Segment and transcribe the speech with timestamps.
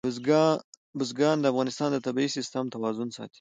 [0.97, 3.29] بزګان د افغانستان د طبعي سیسټم توازن ساتي.